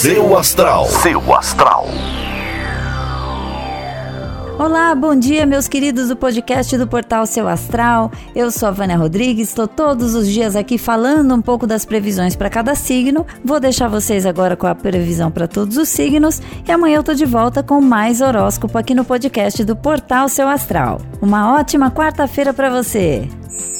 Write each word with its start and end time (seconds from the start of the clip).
Seu 0.00 0.34
Astral. 0.34 0.86
Seu 0.86 1.34
Astral. 1.34 1.86
Olá, 4.58 4.94
bom 4.94 5.14
dia, 5.14 5.44
meus 5.44 5.68
queridos 5.68 6.08
do 6.08 6.16
podcast 6.16 6.74
do 6.78 6.86
Portal 6.86 7.26
Seu 7.26 7.46
Astral. 7.46 8.10
Eu 8.34 8.50
sou 8.50 8.70
a 8.70 8.72
Vânia 8.72 8.96
Rodrigues, 8.96 9.48
estou 9.48 9.68
todos 9.68 10.14
os 10.14 10.26
dias 10.26 10.56
aqui 10.56 10.78
falando 10.78 11.34
um 11.34 11.42
pouco 11.42 11.66
das 11.66 11.84
previsões 11.84 12.34
para 12.34 12.48
cada 12.48 12.74
signo. 12.74 13.26
Vou 13.44 13.60
deixar 13.60 13.88
vocês 13.88 14.24
agora 14.24 14.56
com 14.56 14.66
a 14.66 14.74
previsão 14.74 15.30
para 15.30 15.46
todos 15.46 15.76
os 15.76 15.90
signos 15.90 16.40
e 16.66 16.72
amanhã 16.72 16.96
eu 16.96 17.02
tô 17.02 17.12
de 17.12 17.26
volta 17.26 17.62
com 17.62 17.78
mais 17.82 18.22
horóscopo 18.22 18.78
aqui 18.78 18.94
no 18.94 19.04
podcast 19.04 19.62
do 19.64 19.76
Portal 19.76 20.30
Seu 20.30 20.48
Astral. 20.48 20.98
Uma 21.20 21.52
ótima 21.52 21.90
quarta-feira 21.90 22.54
para 22.54 22.70
você. 22.70 23.28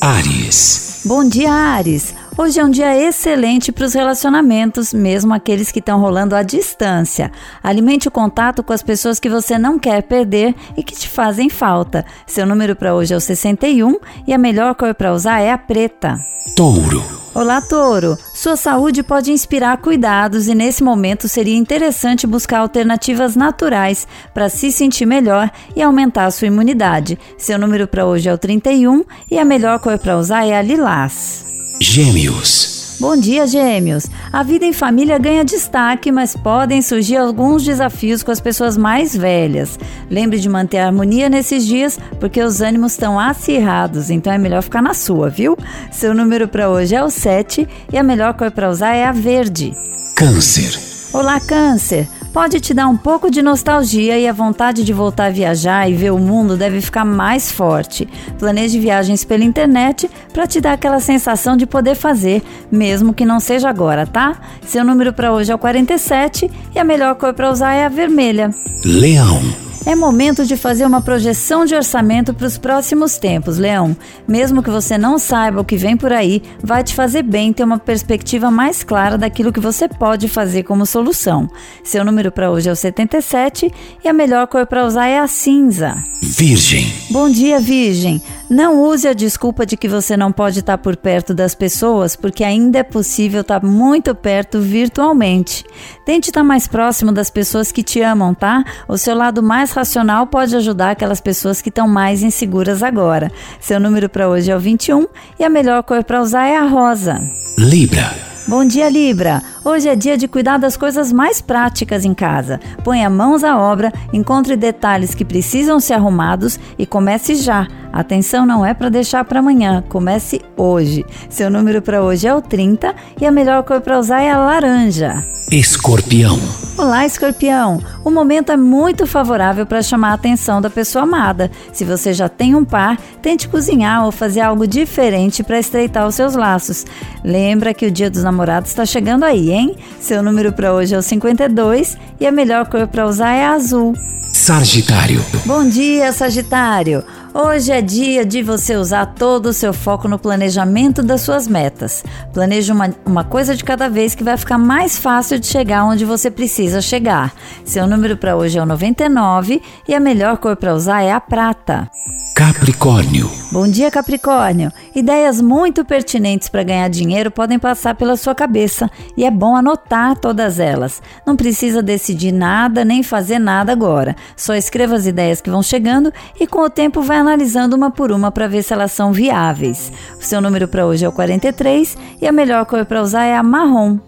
Ares. 0.00 1.02
Bom 1.06 1.28
dia, 1.28 1.50
Ares. 1.50 2.14
Hoje 2.36 2.58
é 2.58 2.64
um 2.64 2.70
dia 2.70 2.96
excelente 2.96 3.70
para 3.70 3.84
os 3.84 3.94
relacionamentos, 3.94 4.92
mesmo 4.92 5.32
aqueles 5.32 5.70
que 5.70 5.78
estão 5.78 6.00
rolando 6.00 6.34
à 6.34 6.42
distância. 6.42 7.30
Alimente 7.62 8.08
o 8.08 8.10
contato 8.10 8.60
com 8.60 8.72
as 8.72 8.82
pessoas 8.82 9.20
que 9.20 9.30
você 9.30 9.56
não 9.56 9.78
quer 9.78 10.02
perder 10.02 10.52
e 10.76 10.82
que 10.82 10.96
te 10.96 11.08
fazem 11.08 11.48
falta. 11.48 12.04
Seu 12.26 12.44
número 12.44 12.74
para 12.74 12.92
hoje 12.92 13.14
é 13.14 13.16
o 13.16 13.20
61 13.20 13.98
e 14.26 14.34
a 14.34 14.38
melhor 14.38 14.74
cor 14.74 14.92
para 14.94 15.12
usar 15.12 15.38
é 15.38 15.52
a 15.52 15.58
preta. 15.58 16.18
Touro. 16.56 17.04
Olá, 17.32 17.60
Touro! 17.60 18.18
Sua 18.34 18.56
saúde 18.56 19.04
pode 19.04 19.30
inspirar 19.30 19.76
cuidados 19.78 20.48
e 20.48 20.56
nesse 20.56 20.82
momento 20.82 21.28
seria 21.28 21.56
interessante 21.56 22.26
buscar 22.26 22.58
alternativas 22.58 23.36
naturais 23.36 24.08
para 24.32 24.48
se 24.48 24.72
sentir 24.72 25.06
melhor 25.06 25.52
e 25.76 25.82
aumentar 25.82 26.24
a 26.24 26.30
sua 26.32 26.48
imunidade. 26.48 27.16
Seu 27.38 27.60
número 27.60 27.86
para 27.86 28.04
hoje 28.04 28.28
é 28.28 28.34
o 28.34 28.38
31 28.38 29.04
e 29.30 29.38
a 29.38 29.44
melhor 29.44 29.78
cor 29.78 29.98
para 29.98 30.18
usar 30.18 30.44
é 30.44 30.56
a 30.56 30.62
lilás. 30.62 31.53
Gêmeos. 31.86 32.96
Bom 32.98 33.14
dia, 33.14 33.46
Gêmeos! 33.46 34.06
A 34.32 34.42
vida 34.42 34.64
em 34.64 34.72
família 34.72 35.18
ganha 35.18 35.44
destaque, 35.44 36.10
mas 36.10 36.34
podem 36.34 36.80
surgir 36.80 37.18
alguns 37.18 37.62
desafios 37.62 38.22
com 38.22 38.30
as 38.30 38.40
pessoas 38.40 38.74
mais 38.74 39.14
velhas. 39.14 39.78
Lembre 40.10 40.40
de 40.40 40.48
manter 40.48 40.78
a 40.78 40.86
harmonia 40.86 41.28
nesses 41.28 41.66
dias, 41.66 41.98
porque 42.18 42.42
os 42.42 42.62
ânimos 42.62 42.92
estão 42.92 43.20
acirrados, 43.20 44.08
então 44.08 44.32
é 44.32 44.38
melhor 44.38 44.62
ficar 44.62 44.80
na 44.80 44.94
sua, 44.94 45.28
viu? 45.28 45.58
Seu 45.92 46.14
número 46.14 46.48
para 46.48 46.70
hoje 46.70 46.94
é 46.94 47.04
o 47.04 47.10
7 47.10 47.68
e 47.92 47.98
a 47.98 48.02
melhor 48.02 48.32
cor 48.32 48.50
para 48.50 48.70
usar 48.70 48.94
é 48.94 49.04
a 49.04 49.12
verde. 49.12 49.76
Câncer. 50.16 50.80
Olá, 51.12 51.38
Câncer! 51.38 52.08
Pode 52.34 52.58
te 52.58 52.74
dar 52.74 52.88
um 52.88 52.96
pouco 52.96 53.30
de 53.30 53.40
nostalgia 53.40 54.18
e 54.18 54.26
a 54.26 54.32
vontade 54.32 54.82
de 54.82 54.92
voltar 54.92 55.26
a 55.26 55.30
viajar 55.30 55.88
e 55.88 55.94
ver 55.94 56.10
o 56.10 56.18
mundo 56.18 56.56
deve 56.56 56.80
ficar 56.80 57.04
mais 57.04 57.52
forte. 57.52 58.08
Planeje 58.40 58.76
viagens 58.80 59.24
pela 59.24 59.44
internet 59.44 60.10
para 60.32 60.44
te 60.44 60.60
dar 60.60 60.72
aquela 60.72 60.98
sensação 60.98 61.56
de 61.56 61.64
poder 61.64 61.94
fazer, 61.94 62.42
mesmo 62.72 63.14
que 63.14 63.24
não 63.24 63.38
seja 63.38 63.68
agora, 63.68 64.04
tá? 64.04 64.36
Seu 64.66 64.84
número 64.84 65.12
para 65.12 65.32
hoje 65.32 65.52
é 65.52 65.54
o 65.54 65.58
47 65.58 66.50
e 66.74 66.78
a 66.80 66.82
melhor 66.82 67.14
cor 67.14 67.32
para 67.34 67.52
usar 67.52 67.72
é 67.72 67.84
a 67.84 67.88
vermelha. 67.88 68.50
Leão. 68.84 69.63
É 69.86 69.94
momento 69.94 70.46
de 70.46 70.56
fazer 70.56 70.86
uma 70.86 71.02
projeção 71.02 71.66
de 71.66 71.74
orçamento 71.74 72.32
para 72.32 72.46
os 72.46 72.56
próximos 72.56 73.18
tempos, 73.18 73.58
Leão. 73.58 73.94
Mesmo 74.26 74.62
que 74.62 74.70
você 74.70 74.96
não 74.96 75.18
saiba 75.18 75.60
o 75.60 75.64
que 75.64 75.76
vem 75.76 75.94
por 75.94 76.10
aí, 76.10 76.42
vai 76.62 76.82
te 76.82 76.94
fazer 76.94 77.22
bem 77.22 77.52
ter 77.52 77.64
uma 77.64 77.78
perspectiva 77.78 78.50
mais 78.50 78.82
clara 78.82 79.18
daquilo 79.18 79.52
que 79.52 79.60
você 79.60 79.86
pode 79.86 80.26
fazer 80.26 80.62
como 80.62 80.86
solução. 80.86 81.50
Seu 81.82 82.02
número 82.02 82.32
para 82.32 82.50
hoje 82.50 82.70
é 82.70 82.72
o 82.72 82.76
77 82.76 83.70
e 84.02 84.08
a 84.08 84.12
melhor 84.14 84.46
cor 84.46 84.66
para 84.66 84.86
usar 84.86 85.06
é 85.06 85.18
a 85.18 85.28
cinza. 85.28 86.02
Virgem. 86.22 86.90
Bom 87.10 87.28
dia, 87.28 87.60
Virgem. 87.60 88.22
Não 88.54 88.84
use 88.84 89.08
a 89.08 89.12
desculpa 89.12 89.66
de 89.66 89.76
que 89.76 89.88
você 89.88 90.16
não 90.16 90.30
pode 90.30 90.60
estar 90.60 90.78
por 90.78 90.96
perto 90.96 91.34
das 91.34 91.56
pessoas, 91.56 92.14
porque 92.14 92.44
ainda 92.44 92.78
é 92.78 92.82
possível 92.84 93.40
estar 93.40 93.60
muito 93.60 94.14
perto 94.14 94.60
virtualmente. 94.60 95.64
Tente 96.06 96.30
estar 96.30 96.44
mais 96.44 96.68
próximo 96.68 97.10
das 97.10 97.30
pessoas 97.30 97.72
que 97.72 97.82
te 97.82 98.00
amam, 98.00 98.32
tá? 98.32 98.62
O 98.86 98.96
seu 98.96 99.16
lado 99.16 99.42
mais 99.42 99.72
racional 99.72 100.28
pode 100.28 100.54
ajudar 100.54 100.92
aquelas 100.92 101.20
pessoas 101.20 101.60
que 101.60 101.68
estão 101.68 101.88
mais 101.88 102.22
inseguras 102.22 102.80
agora. 102.80 103.32
Seu 103.58 103.80
número 103.80 104.08
para 104.08 104.28
hoje 104.28 104.52
é 104.52 104.56
o 104.56 104.60
21 104.60 105.08
e 105.36 105.42
a 105.42 105.50
melhor 105.50 105.82
cor 105.82 106.04
para 106.04 106.22
usar 106.22 106.46
é 106.46 106.56
a 106.56 106.62
rosa. 106.62 107.20
Libra. 107.58 108.33
Bom 108.46 108.62
dia, 108.62 108.90
Libra! 108.90 109.42
Hoje 109.64 109.88
é 109.88 109.96
dia 109.96 110.18
de 110.18 110.28
cuidar 110.28 110.58
das 110.58 110.76
coisas 110.76 111.10
mais 111.10 111.40
práticas 111.40 112.04
em 112.04 112.12
casa. 112.12 112.60
Ponha 112.84 113.08
mãos 113.08 113.42
à 113.42 113.58
obra, 113.58 113.90
encontre 114.12 114.54
detalhes 114.54 115.14
que 115.14 115.24
precisam 115.24 115.80
ser 115.80 115.94
arrumados 115.94 116.60
e 116.78 116.84
comece 116.84 117.36
já. 117.36 117.66
Atenção 117.90 118.44
não 118.44 118.64
é 118.64 118.74
para 118.74 118.90
deixar 118.90 119.24
para 119.24 119.38
amanhã, 119.38 119.82
comece 119.88 120.42
hoje. 120.58 121.06
Seu 121.30 121.48
número 121.48 121.80
para 121.80 122.02
hoje 122.02 122.26
é 122.26 122.34
o 122.34 122.42
30 122.42 122.94
e 123.18 123.24
a 123.24 123.32
melhor 123.32 123.62
cor 123.62 123.80
para 123.80 123.98
usar 123.98 124.20
é 124.20 124.30
a 124.30 124.36
laranja. 124.36 125.24
Escorpião. 125.50 126.38
Olá, 126.84 127.06
escorpião! 127.06 127.82
O 128.04 128.10
momento 128.10 128.52
é 128.52 128.58
muito 128.58 129.06
favorável 129.06 129.64
para 129.64 129.80
chamar 129.80 130.10
a 130.10 130.14
atenção 130.14 130.60
da 130.60 130.68
pessoa 130.68 131.04
amada. 131.04 131.50
Se 131.72 131.82
você 131.82 132.12
já 132.12 132.28
tem 132.28 132.54
um 132.54 132.62
par, 132.62 132.98
tente 133.22 133.48
cozinhar 133.48 134.04
ou 134.04 134.12
fazer 134.12 134.42
algo 134.42 134.66
diferente 134.66 135.42
para 135.42 135.58
estreitar 135.58 136.06
os 136.06 136.14
seus 136.14 136.34
laços. 136.34 136.84
Lembra 137.24 137.72
que 137.72 137.86
o 137.86 137.90
Dia 137.90 138.10
dos 138.10 138.22
Namorados 138.22 138.68
está 138.68 138.84
chegando 138.84 139.24
aí, 139.24 139.50
hein? 139.50 139.74
Seu 139.98 140.22
número 140.22 140.52
para 140.52 140.74
hoje 140.74 140.94
é 140.94 140.98
o 140.98 141.02
52 141.02 141.96
e 142.20 142.26
a 142.26 142.30
melhor 142.30 142.66
cor 142.68 142.86
para 142.86 143.06
usar 143.06 143.32
é 143.32 143.46
a 143.46 143.52
azul. 143.52 143.94
Sagitário. 144.34 145.24
Bom 145.46 145.66
dia, 145.66 146.12
Sagitário! 146.12 147.02
Hoje 147.36 147.72
é 147.72 147.82
dia 147.82 148.24
de 148.24 148.44
você 148.44 148.76
usar 148.76 149.06
todo 149.06 149.46
o 149.46 149.52
seu 149.52 149.72
foco 149.74 150.06
no 150.06 150.20
planejamento 150.20 151.02
das 151.02 151.22
suas 151.22 151.48
metas. 151.48 152.04
Planeje 152.32 152.70
uma, 152.70 152.94
uma 153.04 153.24
coisa 153.24 153.56
de 153.56 153.64
cada 153.64 153.88
vez 153.88 154.14
que 154.14 154.22
vai 154.22 154.36
ficar 154.36 154.56
mais 154.56 154.96
fácil 154.96 155.40
de 155.40 155.48
chegar 155.48 155.84
onde 155.84 156.04
você 156.04 156.30
precisa 156.30 156.80
chegar. 156.80 157.34
Seu 157.64 157.88
número 157.88 158.16
para 158.16 158.36
hoje 158.36 158.56
é 158.56 158.62
o 158.62 158.66
99 158.66 159.60
e 159.88 159.94
a 159.96 159.98
melhor 159.98 160.38
cor 160.38 160.54
para 160.54 160.76
usar 160.76 161.02
é 161.02 161.10
a 161.10 161.20
prata. 161.20 161.90
Capricórnio. 162.34 163.30
Bom 163.52 163.68
dia, 163.68 163.92
Capricórnio. 163.92 164.72
Ideias 164.92 165.40
muito 165.40 165.84
pertinentes 165.84 166.48
para 166.48 166.64
ganhar 166.64 166.88
dinheiro 166.88 167.30
podem 167.30 167.60
passar 167.60 167.94
pela 167.94 168.16
sua 168.16 168.34
cabeça 168.34 168.90
e 169.16 169.24
é 169.24 169.30
bom 169.30 169.54
anotar 169.54 170.18
todas 170.18 170.58
elas. 170.58 171.00
Não 171.24 171.36
precisa 171.36 171.80
decidir 171.80 172.32
nada 172.32 172.84
nem 172.84 173.04
fazer 173.04 173.38
nada 173.38 173.70
agora. 173.70 174.16
Só 174.36 174.52
escreva 174.52 174.96
as 174.96 175.06
ideias 175.06 175.40
que 175.40 175.48
vão 175.48 175.62
chegando 175.62 176.12
e 176.40 176.44
com 176.44 176.64
o 176.64 176.70
tempo 176.70 177.02
vai 177.02 177.18
analisando 177.18 177.76
uma 177.76 177.92
por 177.92 178.10
uma 178.10 178.32
para 178.32 178.48
ver 178.48 178.64
se 178.64 178.72
elas 178.72 178.90
são 178.90 179.12
viáveis. 179.12 179.92
O 180.18 180.24
seu 180.24 180.40
número 180.40 180.66
para 180.66 180.84
hoje 180.84 181.04
é 181.04 181.08
o 181.08 181.12
43 181.12 181.96
e 182.20 182.26
a 182.26 182.32
melhor 182.32 182.66
cor 182.66 182.84
para 182.84 183.00
usar 183.00 183.26
é 183.26 183.36
a 183.36 183.44
marrom. 183.44 184.00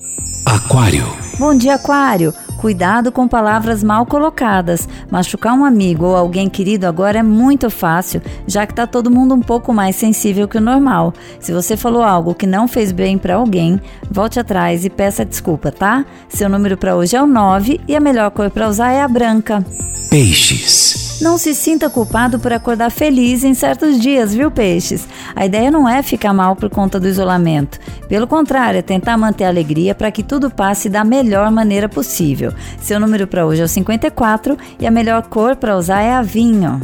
Aquário. 0.44 1.25
Bom 1.38 1.54
dia, 1.54 1.74
Aquário. 1.74 2.32
Cuidado 2.56 3.12
com 3.12 3.28
palavras 3.28 3.84
mal 3.84 4.06
colocadas. 4.06 4.88
Machucar 5.10 5.52
um 5.52 5.66
amigo 5.66 6.06
ou 6.06 6.16
alguém 6.16 6.48
querido 6.48 6.86
agora 6.86 7.18
é 7.18 7.22
muito 7.22 7.68
fácil, 7.68 8.22
já 8.46 8.64
que 8.66 8.72
está 8.72 8.86
todo 8.86 9.10
mundo 9.10 9.34
um 9.34 9.40
pouco 9.40 9.72
mais 9.72 9.96
sensível 9.96 10.48
que 10.48 10.56
o 10.56 10.62
normal. 10.62 11.12
Se 11.38 11.52
você 11.52 11.76
falou 11.76 12.02
algo 12.02 12.34
que 12.34 12.46
não 12.46 12.66
fez 12.66 12.90
bem 12.90 13.18
para 13.18 13.34
alguém, 13.34 13.78
volte 14.10 14.40
atrás 14.40 14.86
e 14.86 14.90
peça 14.90 15.26
desculpa, 15.26 15.70
tá? 15.70 16.06
Seu 16.26 16.48
número 16.48 16.78
para 16.78 16.96
hoje 16.96 17.14
é 17.14 17.22
o 17.22 17.26
9 17.26 17.82
e 17.86 17.94
a 17.94 18.00
melhor 18.00 18.30
cor 18.30 18.50
para 18.50 18.68
usar 18.68 18.92
é 18.92 19.02
a 19.02 19.08
branca. 19.08 19.62
Peixes. 20.08 21.05
Não 21.20 21.38
se 21.38 21.54
sinta 21.54 21.88
culpado 21.88 22.38
por 22.38 22.52
acordar 22.52 22.90
feliz 22.90 23.42
em 23.42 23.54
certos 23.54 23.98
dias, 23.98 24.34
viu, 24.34 24.50
peixes? 24.50 25.08
A 25.34 25.46
ideia 25.46 25.70
não 25.70 25.88
é 25.88 26.02
ficar 26.02 26.34
mal 26.34 26.54
por 26.54 26.68
conta 26.68 27.00
do 27.00 27.08
isolamento. 27.08 27.78
Pelo 28.06 28.26
contrário, 28.26 28.78
é 28.78 28.82
tentar 28.82 29.16
manter 29.16 29.44
a 29.44 29.48
alegria 29.48 29.94
para 29.94 30.10
que 30.10 30.22
tudo 30.22 30.50
passe 30.50 30.90
da 30.90 31.04
melhor 31.04 31.50
maneira 31.50 31.88
possível. 31.88 32.52
Seu 32.80 33.00
número 33.00 33.26
para 33.26 33.46
hoje 33.46 33.62
é 33.62 33.64
o 33.64 33.68
54 33.68 34.58
e 34.78 34.86
a 34.86 34.90
melhor 34.90 35.22
cor 35.22 35.56
para 35.56 35.76
usar 35.76 36.02
é 36.02 36.12
a 36.12 36.22
vinho. 36.22 36.80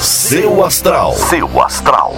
Seu 0.00 0.64
Astral. 0.64 1.12
Seu 1.12 1.60
Astral. 1.62 2.14